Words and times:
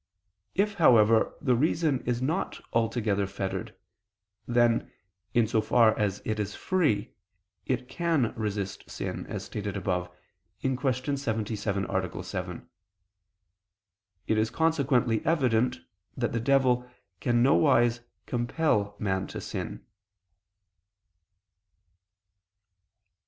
If, 0.55 0.73
however, 0.81 1.35
the 1.41 1.53
reason 1.55 1.99
is 2.07 2.23
not 2.23 2.59
altogether 2.73 3.27
fettered, 3.27 3.75
then, 4.47 4.91
in 5.35 5.45
so 5.45 5.61
far 5.61 5.95
as 5.95 6.23
it 6.25 6.39
is 6.39 6.55
free, 6.55 7.13
it 7.67 7.87
can 7.87 8.33
resist 8.35 8.89
sin, 8.89 9.27
as 9.27 9.45
stated 9.45 9.77
above 9.77 10.09
(Q. 10.61 10.75
77, 10.91 11.85
A. 11.85 12.23
7). 12.23 12.69
It 14.25 14.37
is 14.39 14.49
consequently 14.49 15.23
evident 15.23 15.81
that 16.17 16.31
the 16.31 16.39
devil 16.39 16.89
can 17.19 17.43
nowise 17.43 17.99
compel 18.25 18.95
man 18.97 19.27
to 19.27 19.39
sin. 19.39 19.85